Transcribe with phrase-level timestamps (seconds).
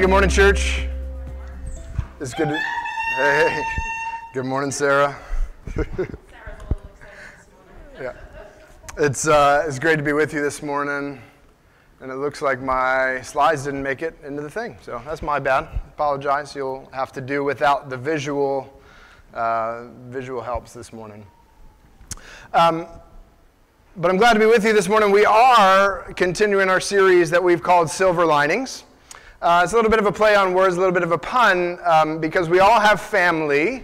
[0.00, 0.86] Good morning, church.
[2.20, 2.58] It's good to.
[3.16, 3.62] Hey,
[4.32, 5.14] good morning, Sarah.
[8.00, 8.14] yeah,
[8.96, 11.20] it's uh, it's great to be with you this morning,
[12.00, 15.38] and it looks like my slides didn't make it into the thing, so that's my
[15.38, 15.68] bad.
[15.92, 16.56] Apologize.
[16.56, 18.80] You'll have to do without the visual
[19.34, 21.26] uh, visual helps this morning.
[22.54, 22.86] Um,
[23.98, 25.10] but I'm glad to be with you this morning.
[25.10, 28.84] We are continuing our series that we've called Silver Linings.
[29.42, 31.18] Uh, it's a little bit of a play on words, a little bit of a
[31.18, 33.82] pun, um, because we all have family,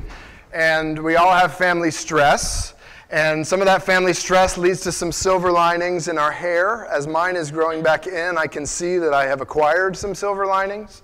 [0.52, 2.74] and we all have family stress.
[3.08, 6.84] And some of that family stress leads to some silver linings in our hair.
[6.92, 10.44] As mine is growing back in, I can see that I have acquired some silver
[10.44, 11.00] linings.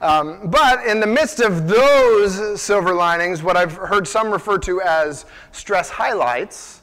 [0.00, 4.80] Um, but in the midst of those silver linings, what I've heard some refer to
[4.80, 6.79] as stress highlights,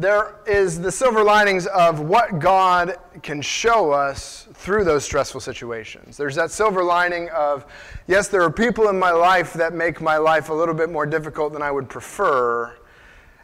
[0.00, 6.16] there is the silver linings of what God can show us through those stressful situations.
[6.16, 7.66] There's that silver lining of,
[8.06, 11.04] yes, there are people in my life that make my life a little bit more
[11.04, 12.78] difficult than I would prefer,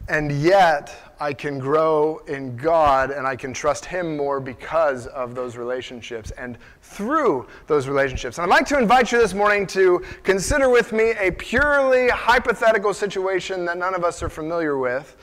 [0.08, 5.34] and yet I can grow in God and I can trust Him more because of
[5.34, 8.38] those relationships and through those relationships.
[8.38, 12.94] And I'd like to invite you this morning to consider with me a purely hypothetical
[12.94, 15.16] situation that none of us are familiar with.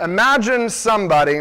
[0.00, 1.40] Imagine somebody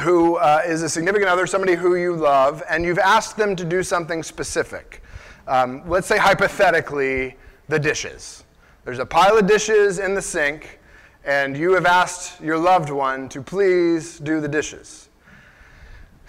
[0.00, 3.64] who uh, is a significant other, somebody who you love, and you've asked them to
[3.64, 5.02] do something specific.
[5.46, 7.36] Um, let's say, hypothetically,
[7.68, 8.44] the dishes.
[8.84, 10.78] There's a pile of dishes in the sink,
[11.24, 15.07] and you have asked your loved one to please do the dishes.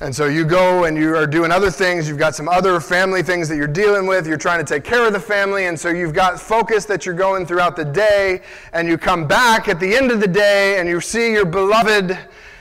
[0.01, 2.07] And so you go and you are doing other things.
[2.07, 4.25] You've got some other family things that you're dealing with.
[4.25, 5.65] You're trying to take care of the family.
[5.65, 8.41] And so you've got focus that you're going throughout the day.
[8.71, 12.17] And you come back at the end of the day and you see your beloved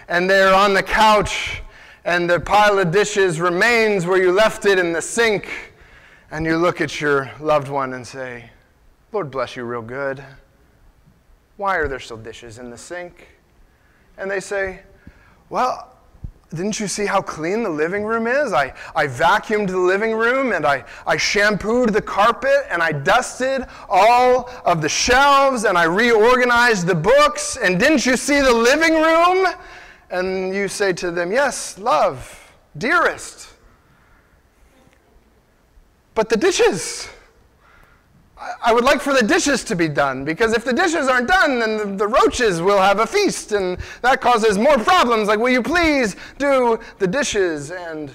[0.09, 1.63] and they're on the couch
[2.05, 5.49] and the pile of dishes remains where you left it in the sink.
[6.31, 8.51] And you look at your loved one and say,
[9.13, 10.25] Lord bless you real good.
[11.57, 13.29] Why are there still dishes in the sink?
[14.17, 14.81] And they say,
[15.51, 15.98] Well,
[16.55, 18.55] didn't you see how clean the living room is?
[18.55, 23.67] I, I vacuumed the living room and I, I shampooed the carpet and I dusted
[23.87, 27.59] all of the shelves and I reorganized the books.
[27.59, 29.47] And didn't you see the living room?
[30.11, 33.53] And you say to them, Yes, love, dearest.
[36.15, 37.11] But the dishes.
[38.63, 41.59] I would like for the dishes to be done because if the dishes aren't done,
[41.59, 45.29] then the, the, roaches will have a feast, and that causes more problems.
[45.29, 47.71] Like, will you please do the dishes?
[47.71, 48.11] And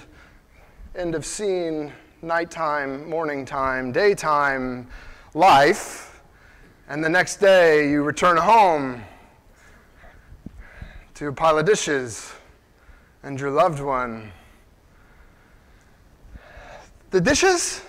[0.94, 4.88] end of scene, nighttime, morning time, daytime,
[5.34, 6.22] life.
[6.88, 9.02] And the next day, you return home
[11.14, 12.32] to a pile of dishes
[13.22, 14.32] and your loved one.
[17.10, 17.82] The dishes?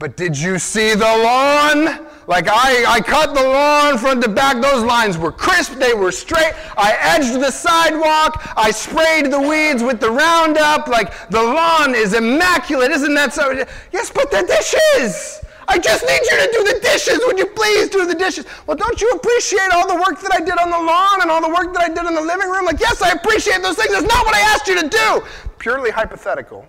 [0.00, 2.08] But did you see the lawn?
[2.26, 4.58] Like I, I cut the lawn front to back.
[4.62, 6.54] Those lines were crisp, they were straight.
[6.78, 8.42] I edged the sidewalk.
[8.56, 10.88] I sprayed the weeds with the Roundup.
[10.88, 12.92] Like the lawn is immaculate.
[12.92, 13.52] Isn't that so?
[13.92, 15.44] Yes, but the dishes.
[15.68, 17.20] I just need you to do the dishes.
[17.26, 18.46] Would you please do the dishes?
[18.66, 21.42] Well, don't you appreciate all the work that I did on the lawn and all
[21.42, 22.64] the work that I did in the living room?
[22.64, 23.90] Like, yes, I appreciate those things.
[23.90, 25.22] That's not what I asked you to do.
[25.58, 26.66] Purely hypothetical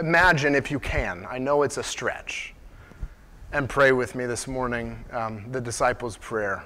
[0.00, 1.26] imagine if you can.
[1.28, 2.54] I know it's a stretch.
[3.52, 6.64] And pray with me this morning um, the disciples' prayer.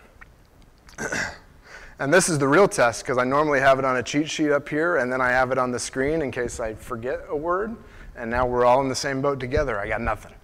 [1.98, 4.50] and this is the real test because I normally have it on a cheat sheet
[4.50, 7.36] up here and then I have it on the screen in case I forget a
[7.36, 7.76] word.
[8.16, 9.78] And now we're all in the same boat together.
[9.78, 10.34] I got nothing.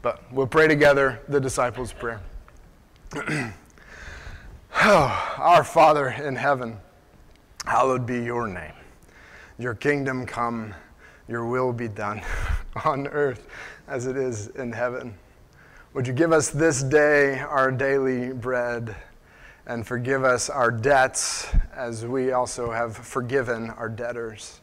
[0.00, 2.20] But we'll pray together the disciples' prayer.
[4.80, 6.78] oh, our Father in heaven,
[7.66, 8.72] hallowed be your name.
[9.58, 10.74] Your kingdom come
[11.28, 12.22] your will be done
[12.84, 13.46] on earth
[13.88, 15.14] as it is in heaven.
[15.94, 18.96] Would you give us this day our daily bread
[19.66, 24.60] and forgive us our debts as we also have forgiven our debtors?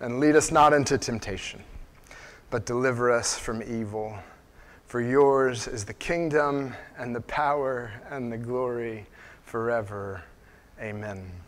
[0.00, 1.62] And lead us not into temptation,
[2.50, 4.16] but deliver us from evil.
[4.86, 9.06] For yours is the kingdom and the power and the glory
[9.44, 10.22] forever.
[10.80, 11.45] Amen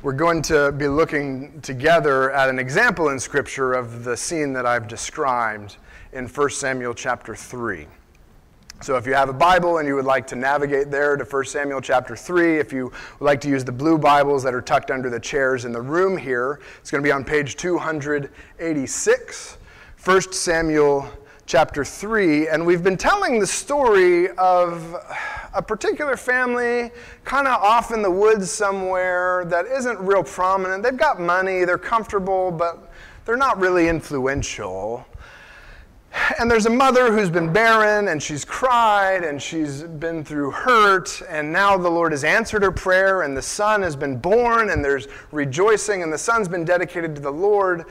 [0.00, 4.64] we're going to be looking together at an example in Scripture of the scene that
[4.64, 5.76] I've described
[6.12, 7.84] in 1 Samuel chapter 3.
[8.80, 11.44] So if you have a Bible and you would like to navigate there to 1
[11.46, 14.92] Samuel chapter 3, if you would like to use the blue Bibles that are tucked
[14.92, 19.58] under the chairs in the room here, it's going to be on page 286.
[20.04, 21.10] 1 Samuel
[21.48, 24.94] chapter 3, and we've been telling the story of
[25.54, 26.90] a particular family
[27.24, 30.82] kind of off in the woods somewhere that isn't real prominent.
[30.82, 32.92] They've got money, they're comfortable, but
[33.24, 35.06] they're not really influential.
[36.38, 41.22] And there's a mother who's been barren and she's cried and she's been through hurt,
[41.30, 44.84] and now the Lord has answered her prayer, and the son has been born, and
[44.84, 47.86] there's rejoicing, and the son's been dedicated to the Lord.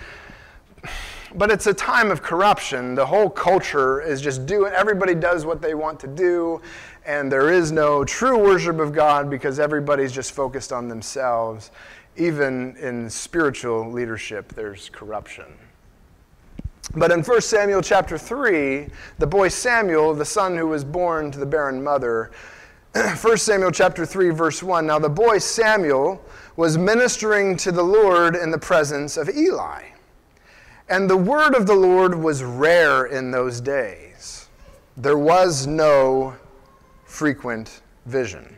[1.35, 2.95] But it's a time of corruption.
[2.95, 6.62] The whole culture is just doing, everybody does what they want to do,
[7.06, 11.71] and there is no true worship of God because everybody's just focused on themselves.
[12.15, 15.45] Even in spiritual leadership, there's corruption.
[16.95, 18.88] But in 1 Samuel chapter 3,
[19.19, 22.31] the boy Samuel, the son who was born to the barren mother,
[22.94, 26.23] 1 Samuel chapter 3 verse 1, now the boy Samuel
[26.56, 29.83] was ministering to the Lord in the presence of Eli.
[30.89, 34.47] And the word of the Lord was rare in those days.
[34.95, 36.35] There was no
[37.03, 38.55] frequent vision.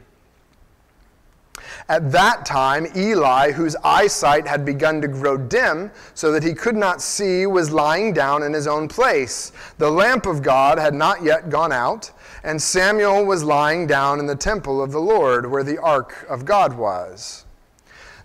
[1.87, 6.75] At that time, Eli, whose eyesight had begun to grow dim so that he could
[6.75, 9.51] not see, was lying down in his own place.
[9.79, 12.11] The lamp of God had not yet gone out,
[12.43, 16.45] and Samuel was lying down in the temple of the Lord where the ark of
[16.45, 17.45] God was.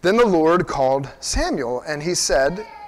[0.03, 2.67] Then the Lord called Samuel, and he said,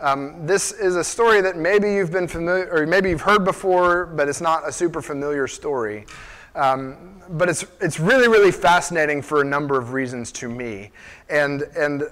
[0.00, 4.06] Um, this is a story that maybe you've been familiar, or maybe you've heard before,
[4.06, 6.06] but it's not a super familiar story.
[6.54, 10.90] Um, but it's, it's really, really fascinating for a number of reasons to me.
[11.28, 12.04] And, and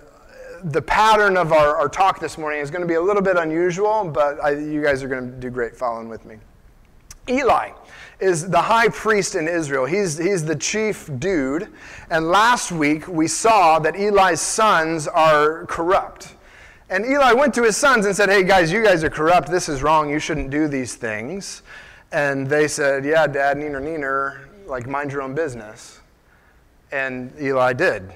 [0.65, 3.37] the pattern of our, our talk this morning is going to be a little bit
[3.37, 6.37] unusual, but I, you guys are going to do great following with me.
[7.29, 7.71] Eli
[8.21, 9.85] is the high priest in Israel.
[9.87, 11.69] He's, he's the chief dude.
[12.11, 16.34] And last week we saw that Eli's sons are corrupt.
[16.95, 19.51] And Eli went to his sons and said, Hey, guys, you guys are corrupt.
[19.51, 20.09] This is wrong.
[20.09, 21.65] You shouldn't do these things.
[22.13, 25.99] And they said, Yeah, dad, neener, neener, like mind your own business.
[26.93, 28.13] And Eli did.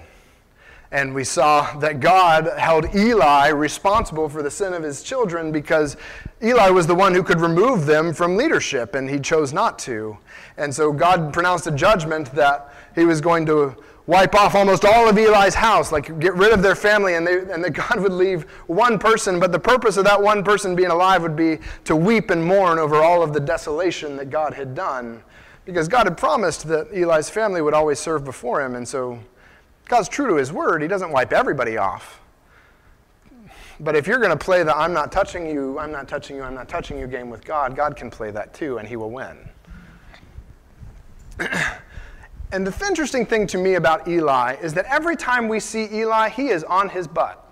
[0.93, 5.97] And we saw that God held Eli responsible for the sin of his children because
[6.41, 10.17] Eli was the one who could remove them from leadership, and he chose not to.
[10.57, 13.75] And so God pronounced a judgment that he was going to
[14.09, 17.39] wipe off almost all of Eli's house, like get rid of their family, and, they,
[17.53, 19.39] and that God would leave one person.
[19.39, 22.81] But the purpose of that one person being alive would be to weep and mourn
[22.81, 25.23] over all of the desolation that God had done.
[25.67, 28.75] Because God had promised that Eli's family would always serve before him.
[28.75, 29.19] And so
[29.85, 30.81] God's true to his word.
[30.81, 32.23] He doesn't wipe everybody off.
[33.79, 36.43] But if you're going to play the I'm not touching you, I'm not touching you,
[36.43, 39.11] I'm not touching you game with God, God can play that too, and he will
[39.11, 39.37] win.
[42.51, 46.31] And the interesting thing to me about Eli is that every time we see Eli,
[46.31, 47.45] he is on his butt.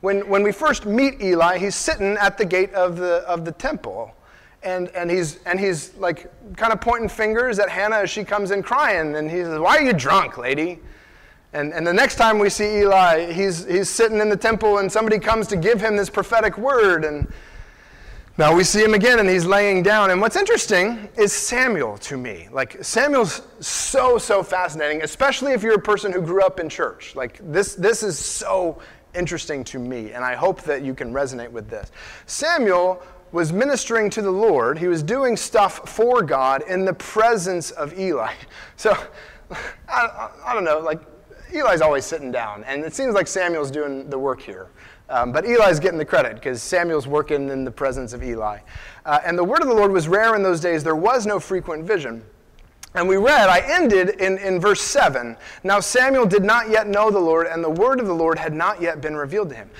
[0.00, 3.52] When, when we first meet Eli, he's sitting at the gate of the, of the
[3.52, 4.14] temple.
[4.62, 8.52] And, and, he's, and he's like kind of pointing fingers at Hannah as she comes
[8.52, 9.16] in crying.
[9.16, 10.78] And he says, Why are you drunk, lady?
[11.52, 14.90] And, and the next time we see Eli, he's, he's sitting in the temple and
[14.90, 17.04] somebody comes to give him this prophetic word.
[17.04, 17.26] And,
[18.40, 20.10] now we see him again and he's laying down.
[20.10, 22.48] And what's interesting is Samuel to me.
[22.50, 27.14] Like, Samuel's so, so fascinating, especially if you're a person who grew up in church.
[27.14, 28.80] Like, this, this is so
[29.14, 31.92] interesting to me, and I hope that you can resonate with this.
[32.24, 37.70] Samuel was ministering to the Lord, he was doing stuff for God in the presence
[37.72, 38.32] of Eli.
[38.76, 38.96] So,
[39.86, 41.02] I, I don't know, like,
[41.52, 44.70] Eli's always sitting down, and it seems like Samuel's doing the work here.
[45.10, 48.60] Um, but Eli's getting the credit because Samuel's working in the presence of Eli.
[49.04, 50.84] Uh, and the word of the Lord was rare in those days.
[50.84, 52.24] There was no frequent vision.
[52.94, 55.36] And we read, I ended in, in verse 7.
[55.64, 58.52] Now Samuel did not yet know the Lord, and the word of the Lord had
[58.52, 59.70] not yet been revealed to him.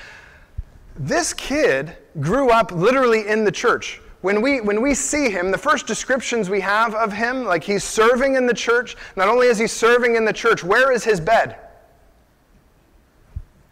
[0.97, 4.01] This kid grew up literally in the church.
[4.23, 7.85] When we, when we see him, the first descriptions we have of him, like he's
[7.85, 11.21] serving in the church, not only is he serving in the church, where is his
[11.21, 11.57] bed?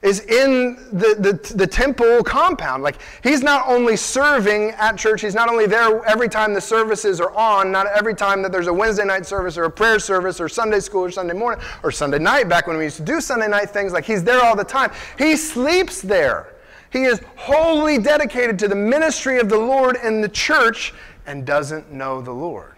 [0.01, 2.85] Is in the, the, the, temple compound.
[2.85, 7.21] Like, he's not only serving at church, he's not only there every time the services
[7.21, 10.41] are on, not every time that there's a Wednesday night service or a prayer service
[10.41, 13.21] or Sunday school or Sunday morning or Sunday night, back when we used to do
[13.21, 14.93] Sunday night things, like, he's there all the time.
[15.19, 16.55] He sleeps there.
[16.91, 20.95] He is wholly dedicated to the ministry of the Lord and the church
[21.27, 22.77] and doesn't know the Lord.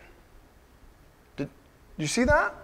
[1.36, 1.50] Did,
[1.98, 2.54] you see that?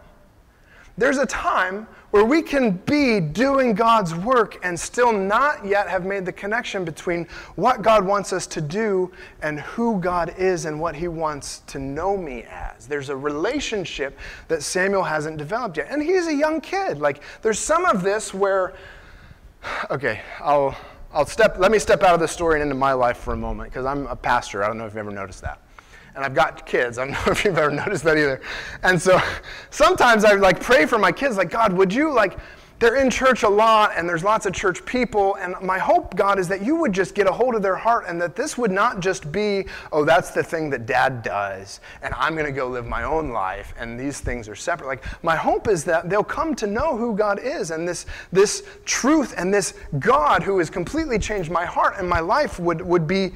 [0.97, 1.87] There's a time
[2.17, 6.83] where we can be doing God's work and still not yet have made the connection
[6.83, 11.59] between what God wants us to do and who God is and what He wants
[11.67, 12.87] to know me as.
[12.87, 14.19] There's a relationship
[14.49, 15.89] that Samuel hasn't developed yet.
[15.91, 17.01] And he's a young kid.
[17.01, 18.73] Like, there's some of this where,
[19.91, 20.75] okay, I'll,
[21.13, 23.37] I'll step, let me step out of the story and into my life for a
[23.37, 24.65] moment because I'm a pastor.
[24.65, 25.61] I don't know if you've ever noticed that
[26.17, 26.99] and I've got kids.
[26.99, 28.41] I don't know if you've ever noticed that either.
[28.83, 29.21] And so
[29.71, 32.39] sometimes I like pray for my kids, like, God, would you like,
[32.79, 35.37] they're in church a lot and there's lots of church people.
[35.37, 38.05] And my hope, God, is that you would just get a hold of their heart
[38.07, 42.13] and that this would not just be, oh, that's the thing that dad does and
[42.15, 44.89] I'm going to go live my own life and these things are separate.
[44.89, 48.63] Like, my hope is that they'll come to know who God is and this, this
[48.85, 53.07] truth and this God who has completely changed my heart and my life would, would
[53.07, 53.33] be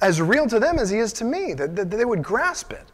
[0.00, 2.84] as real to them as he is to me, that, that they would grasp it.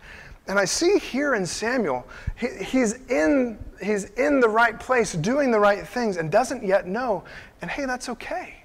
[0.49, 2.07] And I see here in Samuel,
[2.37, 6.87] he, he's, in, he's in the right place, doing the right things, and doesn't yet
[6.87, 7.25] know.
[7.61, 8.63] And hey, that's okay.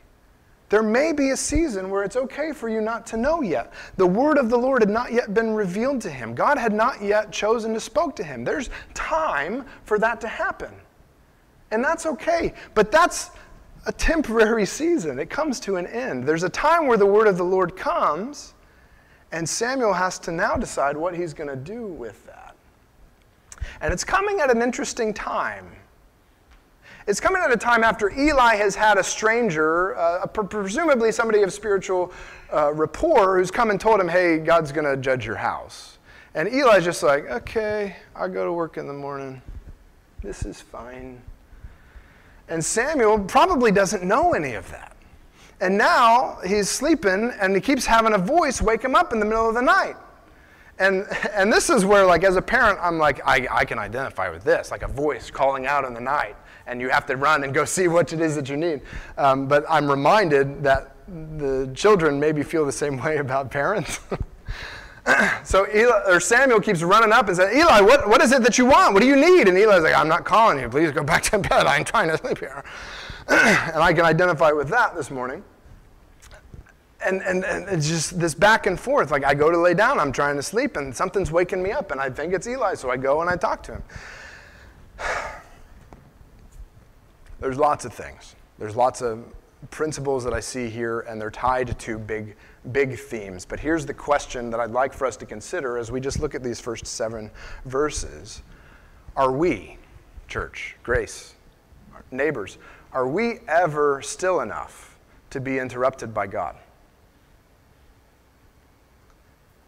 [0.70, 3.72] There may be a season where it's okay for you not to know yet.
[3.96, 6.36] The word of the Lord had not yet been revealed to him.
[6.36, 8.44] God had not yet chosen to spoke to him.
[8.44, 10.74] There's time for that to happen.
[11.72, 12.53] And that's okay.
[12.74, 13.32] But that's
[13.88, 15.17] a temporary season.
[15.17, 16.25] It comes to an end.
[16.25, 18.53] There's a time where the word of the Lord comes,
[19.32, 22.56] and Samuel has to now decide what he's going to do with that.
[23.79, 25.72] And it's coming at an interesting time.
[27.08, 31.53] It's coming at a time after Eli has had a stranger, uh, presumably somebody of
[31.53, 32.12] spiritual
[32.51, 35.98] uh, rapport, who's come and told him, hey, God's going to judge your house.
[36.36, 39.41] And Eli's just like, okay, I'll go to work in the morning.
[40.22, 41.22] This is fine.
[42.50, 44.96] And Samuel probably doesn't know any of that.
[45.60, 49.25] And now he's sleeping and he keeps having a voice wake him up in the
[49.25, 49.96] middle of the night.
[50.80, 54.30] And, and this is where, like, as a parent, I'm like, I, I can identify
[54.30, 56.36] with this, like a voice calling out in the night.
[56.68, 58.82] And you have to run and go see what it is that you need.
[59.18, 64.00] Um, but I'm reminded that the children maybe feel the same way about parents.
[65.44, 68.58] so Eli, or Samuel keeps running up and says, Eli, what, what is it that
[68.58, 68.94] you want?
[68.94, 69.48] What do you need?
[69.48, 70.70] And Eli's like, I'm not calling you.
[70.70, 71.66] Please go back to bed.
[71.66, 72.64] I'm trying to sleep here.
[73.28, 75.44] and I can identify with that this morning.
[77.06, 79.12] And, and, and it's just this back and forth.
[79.12, 81.92] Like I go to lay down, I'm trying to sleep, and something's waking me up,
[81.92, 83.84] and I think it's Eli, so I go and I talk to him.
[87.40, 88.36] There's lots of things.
[88.58, 89.24] There's lots of
[89.70, 92.36] principles that I see here, and they're tied to big
[92.72, 93.46] big themes.
[93.46, 96.36] But here's the question that I'd like for us to consider as we just look
[96.36, 97.32] at these first seven
[97.66, 98.42] verses
[99.16, 99.78] Are we,
[100.28, 101.34] church, grace,
[102.12, 102.58] neighbors,
[102.94, 104.98] are we ever still enough
[105.30, 106.56] to be interrupted by God?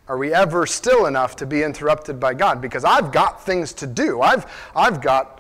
[0.07, 2.61] Are we ever still enough to be interrupted by God?
[2.61, 4.21] Because I've got things to do.
[4.21, 5.39] I've, I've got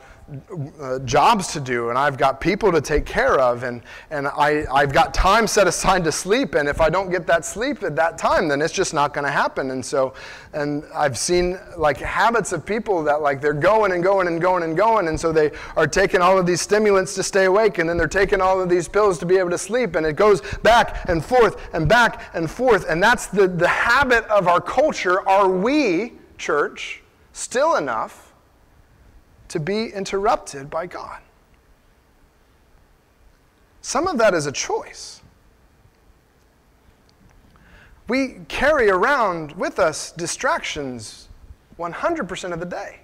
[0.79, 3.81] uh, jobs to do and I've got people to take care of and,
[4.11, 7.45] and I, I've got time set aside to sleep and if I don't get that
[7.45, 9.71] sleep at that time then it's just not going to happen.
[9.71, 10.13] And so
[10.53, 14.63] and I've seen like habits of people that like they're going and going and going
[14.63, 17.89] and going and so they are taking all of these stimulants to stay awake and
[17.89, 20.41] then they're taking all of these pills to be able to sleep and it goes
[20.63, 22.85] back and forth and back and forth.
[22.89, 25.27] And that's the, the habit of our culture.
[25.27, 27.01] Are we church
[27.33, 28.28] still enough
[29.49, 31.19] to be interrupted by God.
[33.81, 35.21] Some of that is a choice.
[38.07, 41.27] We carry around with us distractions
[41.77, 43.01] 100% of the day.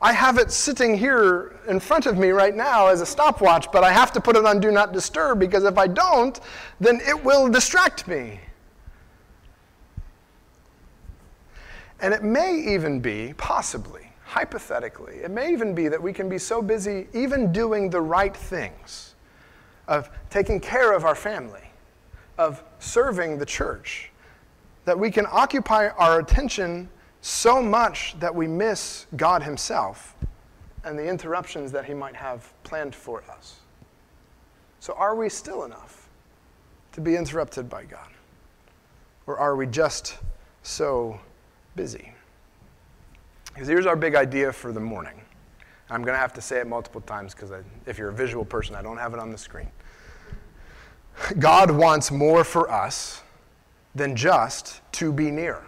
[0.00, 3.84] I have it sitting here in front of me right now as a stopwatch, but
[3.84, 6.38] I have to put it on Do Not Disturb because if I don't,
[6.80, 8.40] then it will distract me.
[12.00, 14.03] And it may even be, possibly,
[14.34, 18.36] hypothetically, it may even be that we can be so busy even doing the right
[18.36, 19.14] things,
[19.86, 21.70] of taking care of our family,
[22.36, 24.10] of serving the church,
[24.86, 26.88] that we can occupy our attention
[27.20, 30.16] so much that we miss God Himself
[30.82, 33.60] and the interruptions that He might have planned for us.
[34.80, 36.08] So, are we still enough
[36.90, 38.08] to be interrupted by God?
[39.28, 40.18] Or are we just
[40.64, 41.20] so
[41.76, 42.14] busy?
[43.54, 45.20] Because here's our big idea for the morning.
[45.88, 47.52] I'm going to have to say it multiple times because
[47.86, 49.68] if you're a visual person, I don't have it on the screen.
[51.38, 53.22] God wants more for us
[53.94, 55.62] than just to be near.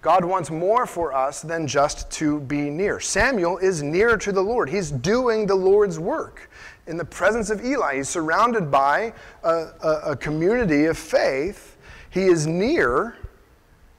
[0.00, 3.00] God wants more for us than just to be near.
[3.00, 4.68] Samuel is near to the Lord.
[4.68, 6.50] He's doing the Lord's work.
[6.86, 9.12] In the presence of Eli, he's surrounded by
[9.42, 11.78] a, a, a community of faith.
[12.10, 13.16] He is near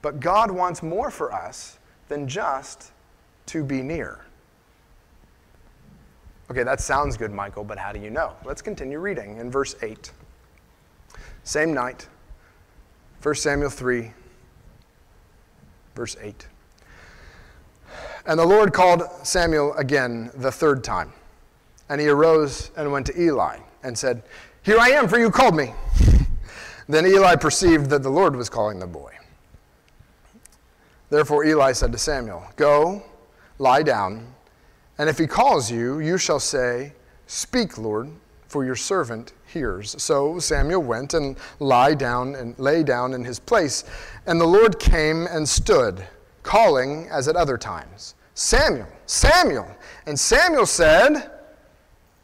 [0.02, 2.92] but God wants more for us than just
[3.46, 4.20] to be near.
[6.50, 8.32] Okay, that sounds good, Michael, but how do you know?
[8.44, 10.12] Let's continue reading in verse 8.
[11.42, 12.06] Same night,
[13.22, 14.12] 1 Samuel 3,
[15.94, 16.46] verse 8.
[18.26, 21.12] And the Lord called Samuel again the third time.
[21.88, 24.22] And he arose and went to Eli and said,
[24.62, 25.72] Here I am, for you called me.
[26.88, 29.16] then Eli perceived that the Lord was calling the boy.
[31.10, 33.02] Therefore Eli said to Samuel, Go,
[33.58, 34.34] lie down,
[34.98, 36.92] and if he calls you, you shall say,
[37.26, 38.10] Speak, Lord,
[38.48, 40.00] for your servant hears.
[40.02, 43.84] So Samuel went and lie down and lay down in his place,
[44.26, 46.06] and the Lord came and stood,
[46.42, 49.68] calling as at other times, Samuel, Samuel.
[50.06, 51.30] And Samuel said,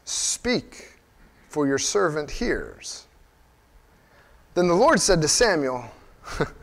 [0.05, 0.93] Speak,
[1.49, 3.05] for your servant hears.
[4.53, 5.85] Then the Lord said to Samuel,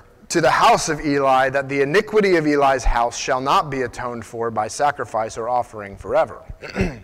[0.31, 4.25] to the house of Eli that the iniquity of Eli's house shall not be atoned
[4.25, 6.41] for by sacrifice or offering forever.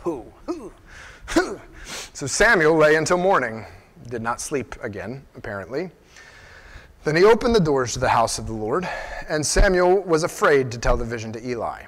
[0.00, 0.24] Who?
[2.12, 3.64] So Samuel lay until morning,
[4.08, 5.90] did not sleep again, apparently.
[7.04, 8.86] Then he opened the doors to the house of the Lord,
[9.28, 11.84] and Samuel was afraid to tell the vision to Eli.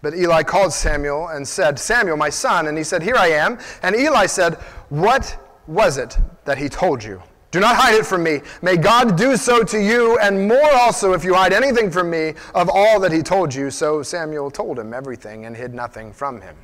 [0.00, 2.68] But Eli called Samuel and said, Samuel, my son.
[2.68, 3.58] And he said, Here I am.
[3.82, 4.54] And Eli said,
[4.88, 5.36] What
[5.66, 7.22] was it that he told you?
[7.54, 8.40] Do not hide it from me.
[8.62, 12.34] May God do so to you, and more also if you hide anything from me
[12.52, 13.70] of all that he told you.
[13.70, 16.56] So Samuel told him everything and hid nothing from him.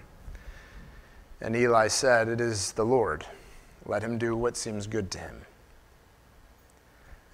[1.40, 3.24] And Eli said, It is the Lord.
[3.86, 5.42] Let him do what seems good to him.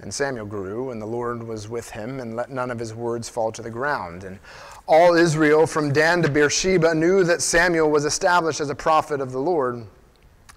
[0.00, 3.30] And Samuel grew, and the Lord was with him, and let none of his words
[3.30, 4.22] fall to the ground.
[4.22, 4.38] And
[4.87, 9.33] all Israel, from Dan to Beersheba, knew that Samuel was established as a prophet of
[9.33, 9.87] the Lord.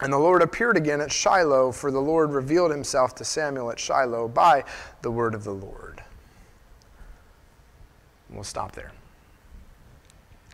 [0.02, 3.80] And the Lord appeared again at Shiloh, for the Lord revealed himself to Samuel at
[3.80, 4.64] Shiloh by
[5.02, 6.02] the word of the Lord.
[8.28, 8.92] And we'll stop there.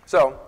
[0.07, 0.39] So,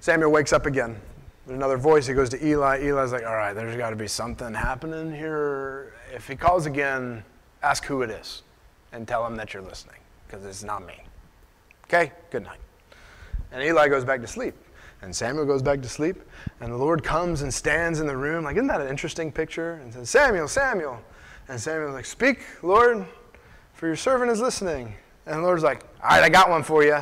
[0.00, 0.98] Samuel wakes up again.
[1.46, 2.06] There's another voice.
[2.06, 2.78] He goes to Eli.
[2.78, 5.92] Eli's like, All right, there's got to be something happening here.
[6.14, 7.24] If he calls again,
[7.62, 8.42] ask who it is
[8.92, 10.94] and tell him that you're listening, because it's not me.
[11.84, 12.12] Okay?
[12.30, 12.60] Good night.
[13.50, 14.54] And Eli goes back to sleep.
[15.02, 16.16] And Samuel goes back to sleep,
[16.60, 18.44] and the Lord comes and stands in the room.
[18.44, 19.74] Like, isn't that an interesting picture?
[19.74, 21.02] And says, Samuel, Samuel.
[21.48, 23.04] And Samuel's like, Speak, Lord,
[23.74, 24.94] for your servant is listening.
[25.26, 26.98] And the Lord's like, All right, I got one for you.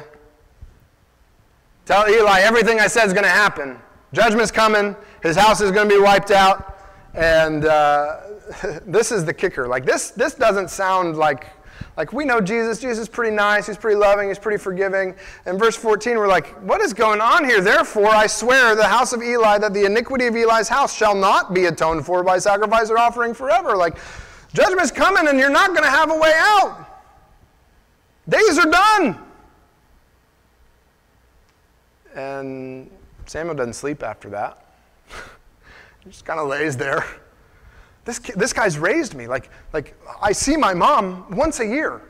[1.85, 3.79] Tell Eli everything I said is going to happen.
[4.13, 6.79] Judgment's coming, his house is going to be wiped out.
[7.15, 8.21] And uh,
[8.87, 9.69] this is the kicker.
[9.69, 11.49] Like, this, this doesn't sound like
[11.97, 12.81] like, we know Jesus.
[12.81, 13.67] Jesus is pretty nice.
[13.67, 14.29] He's pretty loving.
[14.29, 15.15] He's pretty forgiving.
[15.47, 17.61] In verse 14, we're like, what is going on here?
[17.61, 21.53] Therefore, I swear the house of Eli that the iniquity of Eli's house shall not
[21.55, 23.77] be atoned for by sacrifice or offering forever.
[23.77, 23.99] Like,
[24.53, 26.87] judgment's coming and you're not going to have a way out.
[28.29, 29.19] Days are done.
[32.15, 32.91] And
[33.27, 34.65] Samuel doesn't sleep after that.
[36.05, 37.05] he just kind of lays there.
[38.05, 39.27] This, this guy's raised me.
[39.27, 42.03] Like, like, I see my mom once a year.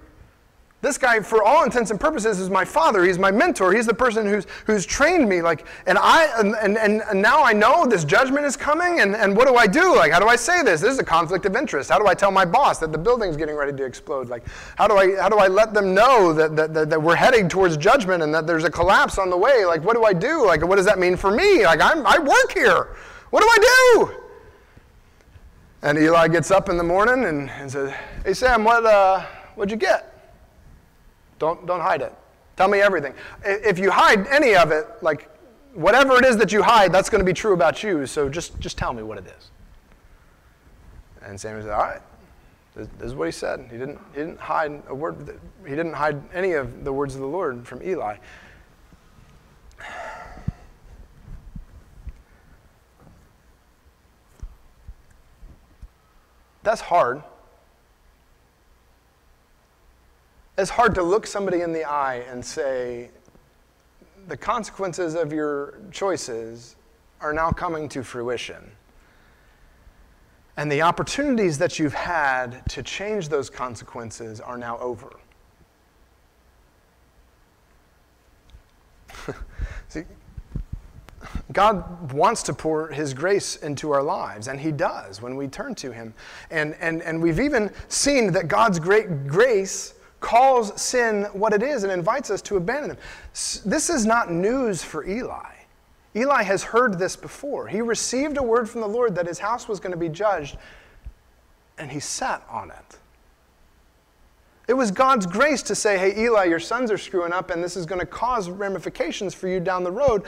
[0.83, 3.05] This guy, for all intents and purposes, is my father.
[3.05, 3.75] He's my mentor.
[3.75, 5.43] He's the person who's, who's trained me.
[5.43, 9.37] Like, and, I, and, and, and now I know this judgment is coming, and, and
[9.37, 9.95] what do I do?
[9.95, 10.81] Like, how do I say this?
[10.81, 11.91] This is a conflict of interest.
[11.91, 14.31] How do I tell my boss that the building's getting ready to explode?
[14.31, 14.43] Like,
[14.77, 17.47] how do I, how do I let them know that, that, that, that we're heading
[17.47, 19.67] towards judgment and that there's a collapse on the way?
[19.67, 20.47] Like, what do I do?
[20.47, 21.67] Like, what does that mean for me?
[21.67, 22.97] Like, I'm, I work here.
[23.29, 24.21] What do I do?
[25.83, 27.93] And Eli gets up in the morning and, and says,
[28.25, 30.07] Hey, Sam, what, uh, what'd you get?
[31.39, 32.13] Don't, don't hide it.
[32.57, 33.15] Tell me everything.
[33.45, 35.31] If you hide any of it, like
[35.73, 38.05] whatever it is that you hide, that's going to be true about you.
[38.07, 39.51] So just, just tell me what it is.
[41.23, 42.03] And Samuel said, All right.
[42.77, 43.67] This, this is what he said.
[43.71, 45.41] He didn't, he didn't hide a word.
[45.65, 48.17] He didn't hide any of the words of the Lord from Eli.
[56.63, 57.23] That's hard.
[60.59, 63.11] It's hard to look somebody in the eye and say,
[64.29, 66.77] the consequences of your choices
[67.21, 68.71] are now coming to fruition.
[70.57, 75.11] And the opportunities that you've had to change those consequences are now over.
[79.89, 80.03] See,
[81.53, 85.75] God wants to pour His grace into our lives, and He does when we turn
[85.77, 86.15] to Him.
[86.51, 91.83] And, and, and we've even seen that God's great grace calls sin what it is
[91.83, 92.99] and invites us to abandon Him.
[93.65, 95.53] This is not news for Eli.
[96.17, 97.69] Eli has heard this before.
[97.69, 100.57] He received a word from the Lord that his house was going to be judged,
[101.79, 102.99] and he sat on it.
[104.67, 107.77] It was God's grace to say, hey, Eli, your sons are screwing up, and this
[107.77, 110.25] is going to cause ramifications for you down the road.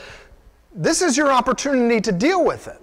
[0.74, 2.80] This is your opportunity to deal with it.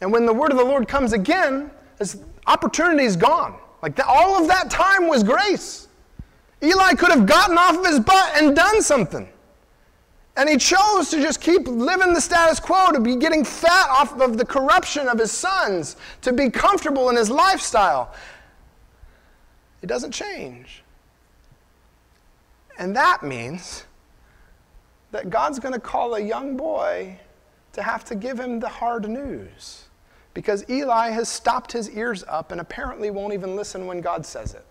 [0.00, 3.56] And when the word of the Lord comes again, this opportunity is gone.
[3.82, 5.88] Like the, all of that time was grace.
[6.62, 9.28] Eli could have gotten off of his butt and done something.
[10.36, 14.18] And he chose to just keep living the status quo, to be getting fat off
[14.18, 18.14] of the corruption of his sons, to be comfortable in his lifestyle.
[19.82, 20.82] It doesn't change.
[22.78, 23.84] And that means
[25.12, 27.18] that God's going to call a young boy
[27.74, 29.84] to have to give him the hard news
[30.34, 34.54] because Eli has stopped his ears up and apparently won't even listen when God says
[34.54, 34.64] it.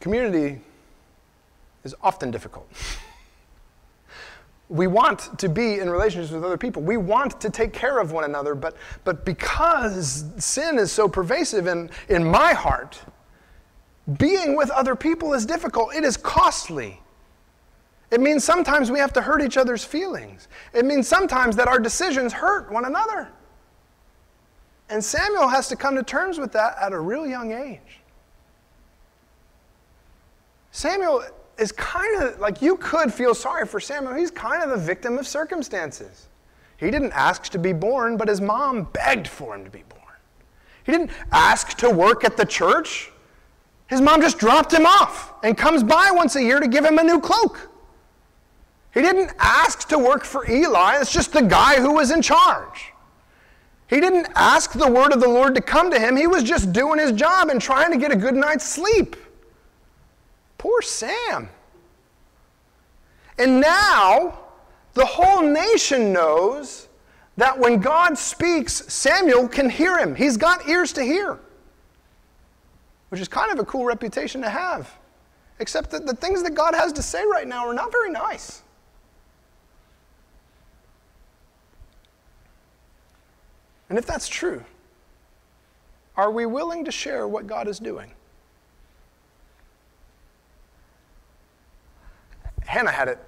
[0.00, 0.60] Community
[1.84, 2.68] is often difficult.
[4.68, 6.82] we want to be in relationships with other people.
[6.82, 11.66] We want to take care of one another, but, but because sin is so pervasive
[11.66, 13.00] in, in my heart,
[14.18, 15.94] being with other people is difficult.
[15.94, 17.00] It is costly.
[18.10, 20.48] It means sometimes we have to hurt each other's feelings.
[20.74, 23.28] It means sometimes that our decisions hurt one another.
[24.90, 28.00] And Samuel has to come to terms with that at a real young age.
[30.72, 31.24] Samuel
[31.58, 34.14] is kind of like you could feel sorry for Samuel.
[34.14, 36.28] He's kind of the victim of circumstances.
[36.76, 40.02] He didn't ask to be born, but his mom begged for him to be born.
[40.84, 43.11] He didn't ask to work at the church.
[43.92, 46.96] His mom just dropped him off and comes by once a year to give him
[46.96, 47.68] a new cloak.
[48.94, 52.94] He didn't ask to work for Eli, it's just the guy who was in charge.
[53.88, 56.72] He didn't ask the word of the Lord to come to him, he was just
[56.72, 59.14] doing his job and trying to get a good night's sleep.
[60.56, 61.50] Poor Sam.
[63.38, 64.38] And now,
[64.94, 66.88] the whole nation knows
[67.36, 70.14] that when God speaks, Samuel can hear him.
[70.14, 71.38] He's got ears to hear
[73.12, 74.90] which is kind of a cool reputation to have.
[75.58, 78.62] Except that the things that God has to say right now are not very nice.
[83.90, 84.64] And if that's true,
[86.16, 88.10] are we willing to share what God is doing?
[92.64, 93.18] Hannah had it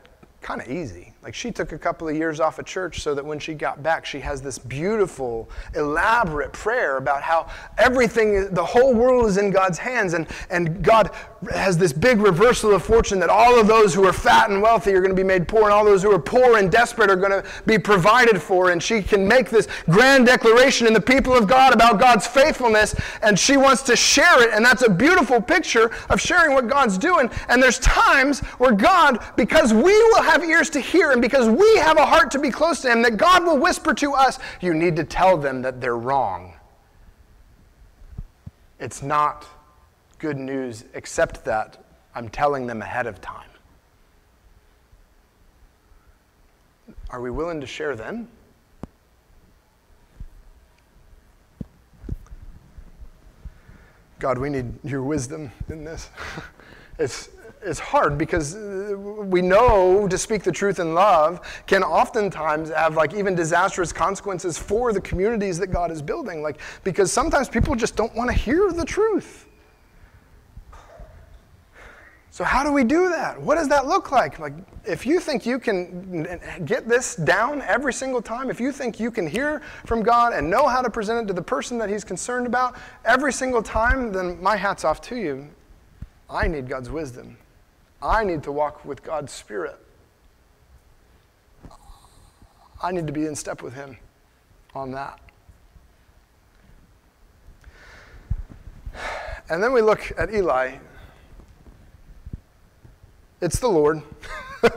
[0.40, 1.12] kind of easy.
[1.24, 3.82] Like she took a couple of years off of church so that when she got
[3.82, 9.50] back, she has this beautiful, elaborate prayer about how everything, the whole world is in
[9.50, 11.10] God's hands, and, and God
[11.50, 14.92] has this big reversal of fortune that all of those who are fat and wealthy
[14.92, 17.16] are going to be made poor, and all those who are poor and desperate are
[17.16, 18.70] going to be provided for.
[18.70, 22.94] And she can make this grand declaration in the people of God about God's faithfulness,
[23.22, 24.52] and she wants to share it.
[24.52, 27.30] And that's a beautiful picture of sharing what God's doing.
[27.48, 31.98] And there's times where God, because we will have ears to hear, because we have
[31.98, 34.96] a heart to be close to Him, that God will whisper to us, you need
[34.96, 36.54] to tell them that they're wrong.
[38.78, 39.46] It's not
[40.18, 43.48] good news, except that I'm telling them ahead of time.
[47.10, 48.28] Are we willing to share then?
[54.18, 56.08] God, we need your wisdom in this.
[56.98, 57.28] it's,
[57.64, 62.96] is hard because uh, we know to speak the truth in love can oftentimes have
[62.96, 66.42] like even disastrous consequences for the communities that God is building.
[66.42, 69.46] Like, because sometimes people just don't want to hear the truth.
[72.34, 73.40] So, how do we do that?
[73.40, 74.40] What does that look like?
[74.40, 76.26] Like, if you think you can
[76.64, 80.50] get this down every single time, if you think you can hear from God and
[80.50, 82.74] know how to present it to the person that He's concerned about
[83.04, 85.48] every single time, then my hat's off to you.
[86.28, 87.36] I need God's wisdom.
[88.04, 89.78] I need to walk with God's Spirit.
[92.82, 93.96] I need to be in step with Him
[94.74, 95.18] on that.
[99.48, 100.76] And then we look at Eli.
[103.40, 104.02] It's the Lord.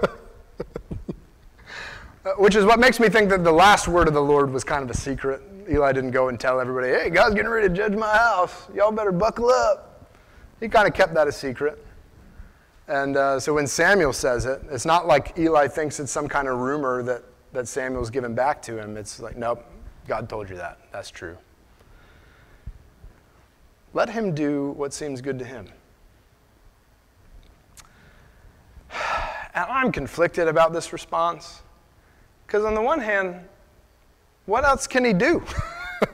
[2.25, 4.61] Uh, which is what makes me think that the last word of the Lord was
[4.61, 5.41] kind of a secret.
[5.69, 8.67] Eli didn't go and tell everybody, hey, God's getting ready to judge my house.
[8.75, 10.09] Y'all better buckle up.
[10.59, 11.85] He kind of kept that a secret.
[12.87, 16.47] And uh, so when Samuel says it, it's not like Eli thinks it's some kind
[16.47, 18.95] of rumor that, that Samuel's given back to him.
[18.95, 19.65] It's like, nope,
[20.07, 20.79] God told you that.
[20.91, 21.37] That's true.
[23.93, 25.67] Let him do what seems good to him.
[29.53, 31.63] And I'm conflicted about this response.
[32.45, 33.41] Because, on the one hand,
[34.45, 35.43] what else can he do?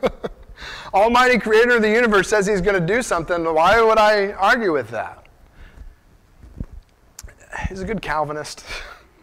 [0.94, 3.44] Almighty creator of the universe says he's going to do something.
[3.44, 5.23] Why would I argue with that?
[7.70, 8.66] He's a good Calvinist.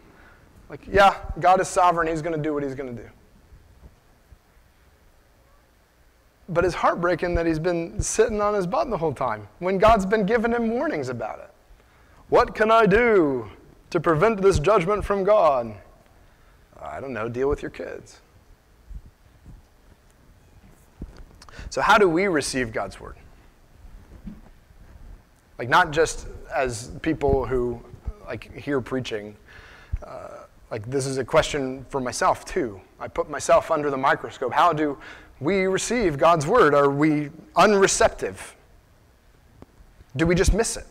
[0.69, 2.07] like, yeah, God is sovereign.
[2.07, 3.09] He's going to do what he's going to do.
[6.49, 10.05] But it's heartbreaking that he's been sitting on his butt the whole time when God's
[10.05, 11.49] been giving him warnings about it.
[12.29, 13.49] What can I do
[13.89, 15.73] to prevent this judgment from God?
[16.81, 18.19] I don't know, deal with your kids.
[21.69, 23.15] So, how do we receive God's word?
[25.57, 27.81] Like, not just as people who
[28.31, 29.35] like hear preaching.
[30.01, 32.79] Uh, like, this is a question for myself too.
[32.97, 34.53] I put myself under the microscope.
[34.53, 34.97] How do
[35.41, 36.73] we receive God's word?
[36.73, 38.55] Are we unreceptive?
[40.15, 40.85] Do we just miss it?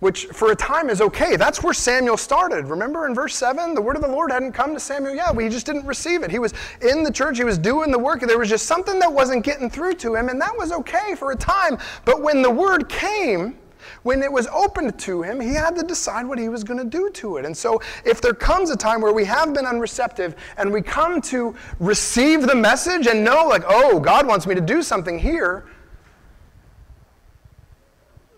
[0.00, 1.36] which for a time is okay.
[1.36, 2.66] That's where Samuel started.
[2.66, 5.34] Remember in verse 7, the word of the Lord hadn't come to Samuel yet.
[5.40, 6.30] He just didn't receive it.
[6.30, 8.20] He was in the church, he was doing the work.
[8.20, 11.32] There was just something that wasn't getting through to him, and that was okay for
[11.32, 11.78] a time.
[12.04, 13.56] But when the word came,
[14.02, 16.84] when it was opened to him, he had to decide what he was going to
[16.84, 17.44] do to it.
[17.44, 21.20] And so, if there comes a time where we have been unreceptive and we come
[21.22, 25.66] to receive the message and know, like, oh, God wants me to do something here,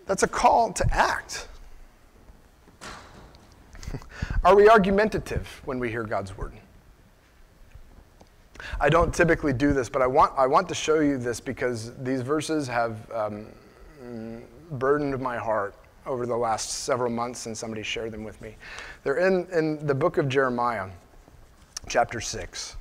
[0.07, 1.49] that's a call to act.
[4.45, 6.53] Are we argumentative when we hear God's word?
[8.81, 11.95] I don't typically do this, but I want, I want to show you this because
[11.97, 13.47] these verses have um,
[14.71, 15.75] burdened my heart
[16.07, 18.57] over the last several months since somebody shared them with me.
[19.03, 20.89] They're in, in the book of Jeremiah,
[21.89, 22.77] chapter 6.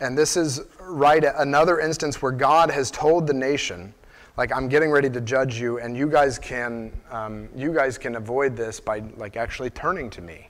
[0.00, 3.94] And this is right another instance where God has told the nation,
[4.36, 8.16] like I'm getting ready to judge you, and you guys can um, you guys can
[8.16, 10.48] avoid this by like actually turning to me.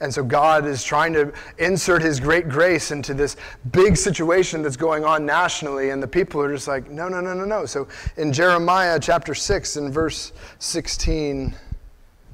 [0.00, 3.36] And so God is trying to insert his great grace into this
[3.72, 7.34] big situation that's going on nationally, and the people are just like, no, no, no,
[7.34, 7.66] no, no.
[7.66, 11.54] So in Jeremiah chapter 6 and verse 16,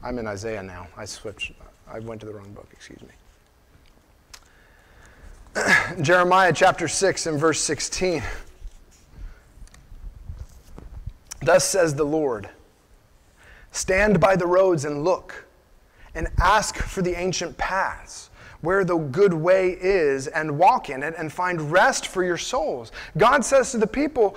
[0.03, 0.87] I'm in Isaiah now.
[0.97, 1.53] I switched,
[1.91, 3.09] I went to the wrong book, excuse me.
[6.03, 8.23] Jeremiah chapter 6 and verse 16.
[11.41, 12.49] Thus says the Lord
[13.71, 15.44] Stand by the roads and look
[16.15, 18.31] and ask for the ancient paths
[18.65, 22.93] where the good way is and walk in it and find rest for your souls.
[23.19, 24.37] God says to the people,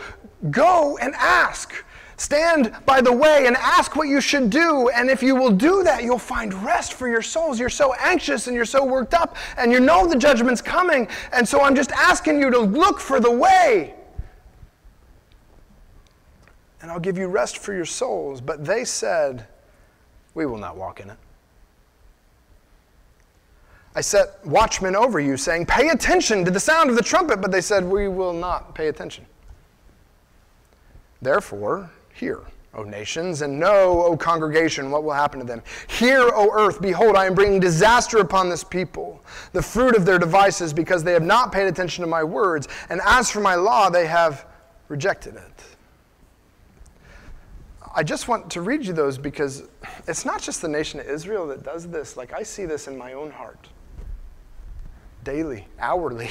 [0.51, 1.73] Go and ask.
[2.17, 4.89] Stand by the way and ask what you should do.
[4.89, 7.59] And if you will do that, you'll find rest for your souls.
[7.59, 11.07] You're so anxious and you're so worked up, and you know the judgment's coming.
[11.31, 13.93] And so I'm just asking you to look for the way.
[16.81, 18.41] And I'll give you rest for your souls.
[18.41, 19.47] But they said,
[20.33, 21.17] We will not walk in it.
[23.97, 27.41] I set watchmen over you, saying, Pay attention to the sound of the trumpet.
[27.41, 29.25] But they said, We will not pay attention.
[31.19, 32.41] Therefore, hear,
[32.75, 35.63] O nations, and know, O congregation, what will happen to them.
[35.87, 39.19] Hear, O earth, behold, I am bringing disaster upon this people,
[39.53, 42.67] the fruit of their devices, because they have not paid attention to my words.
[42.91, 44.45] And as for my law, they have
[44.89, 45.63] rejected it.
[47.95, 49.63] I just want to read you those because
[50.07, 52.15] it's not just the nation of Israel that does this.
[52.15, 53.69] Like, I see this in my own heart
[55.27, 56.29] daily, hourly.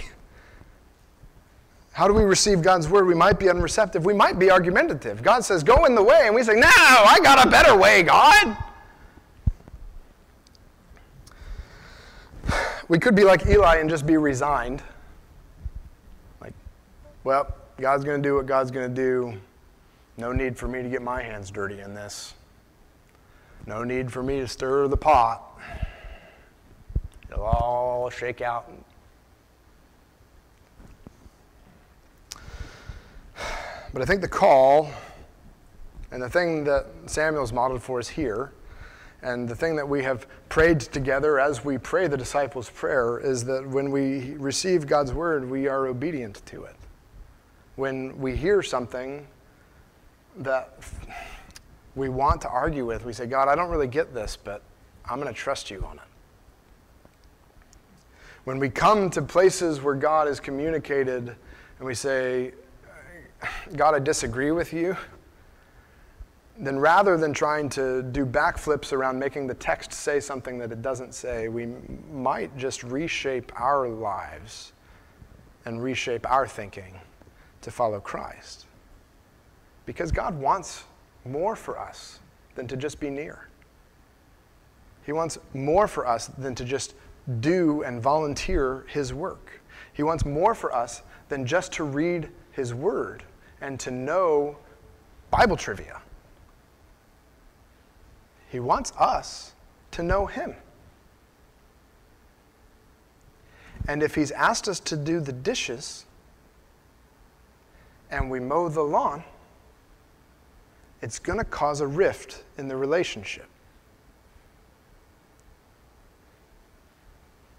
[1.93, 3.07] How do we receive God's word?
[3.07, 4.07] We might be unreceptive.
[4.07, 5.23] We might be argumentative.
[5.23, 6.23] God says, Go in the way.
[6.25, 8.57] And we say, No, I got a better way, God.
[12.89, 14.83] We could be like Eli and just be resigned.
[16.41, 16.55] Like,
[17.25, 19.35] well, God's going to do what God's going to do.
[20.17, 22.33] No need for me to get my hands dirty in this.
[23.67, 25.43] No need for me to stir the pot.
[27.37, 28.71] It'll all shake out
[33.93, 34.91] But I think the call
[36.11, 38.53] and the thing that Samuel's modeled for us here,
[39.23, 43.45] and the thing that we have prayed together as we pray the disciples' prayer, is
[43.47, 46.77] that when we receive God's word, we are obedient to it.
[47.77, 49.27] When we hear something
[50.39, 50.75] that
[51.95, 54.63] we want to argue with, we say, God, I don't really get this, but
[55.07, 56.16] I'm going to trust you on it.
[58.47, 61.35] When we come to places where God has communicated
[61.79, 62.53] and we say,
[63.75, 64.97] God, I disagree with you,
[66.57, 70.81] then rather than trying to do backflips around making the text say something that it
[70.81, 71.67] doesn't say, we
[72.13, 74.73] might just reshape our lives
[75.65, 76.95] and reshape our thinking
[77.63, 78.67] to follow Christ.
[79.87, 80.85] Because God wants
[81.25, 82.21] more for us
[82.55, 83.49] than to just be near.
[85.05, 86.95] He wants more for us than to just
[87.41, 89.61] do and volunteer His work.
[89.93, 93.25] He wants more for us than just to read His Word
[93.61, 94.57] and to know
[95.31, 96.01] Bible trivia.
[98.49, 99.55] He wants us
[99.93, 100.55] to know Him.
[103.89, 106.07] And if He's asked us to do the dishes
[108.11, 109.25] and we mow the lawn,
[111.03, 113.49] it's going to cause a rift in the relationship.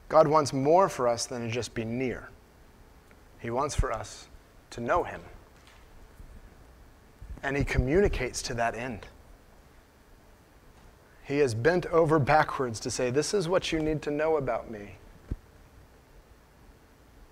[0.09, 2.29] God wants more for us than to just be near.
[3.39, 4.27] He wants for us
[4.71, 5.21] to know Him.
[7.43, 9.05] And He communicates to that end.
[11.23, 14.71] He has bent over backwards to say, This is what you need to know about
[14.71, 14.95] me.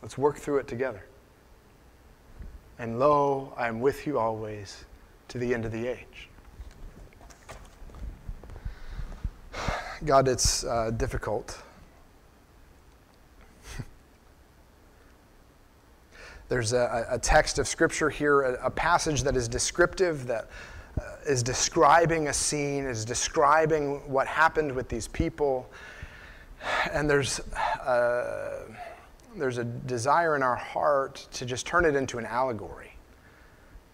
[0.02, 1.06] Let's work through it together.
[2.78, 4.84] And lo, I am with you always
[5.30, 6.30] to the end of the age.
[10.06, 11.64] God, it's uh, difficult
[16.56, 20.48] There's a, a, text of scripture here, a, a passage that is descriptive, that
[20.98, 25.70] uh, is describing a scene, is describing what happened with these people.
[26.94, 28.70] And there's, uh,
[29.36, 32.94] there's a desire in our heart to just turn it into an allegory,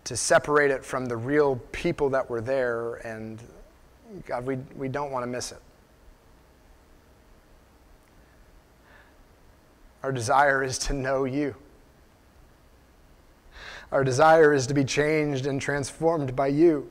[0.03, 2.97] to separate it from the real people that were there.
[2.97, 3.41] And
[4.27, 5.61] God, we, we don't want to miss it.
[10.03, 11.55] Our desire is to know you.
[13.91, 16.89] Our desire is to be changed and transformed by you.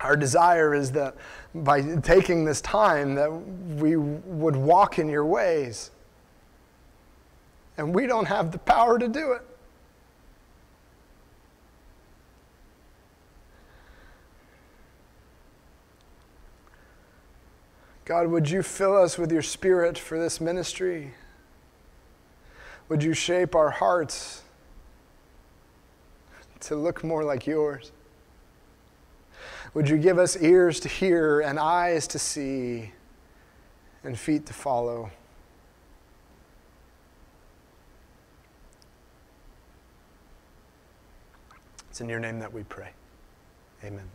[0.00, 1.16] Our desire is that
[1.54, 5.90] by taking this time that we would walk in your ways.
[7.76, 9.42] And we don't have the power to do it.
[18.04, 21.14] God, would you fill us with your spirit for this ministry?
[22.88, 24.43] Would you shape our hearts
[26.64, 27.92] to look more like yours.
[29.74, 32.92] Would you give us ears to hear and eyes to see
[34.04, 35.10] and feet to follow?
[41.90, 42.90] It's in your name that we pray.
[43.84, 44.10] Amen.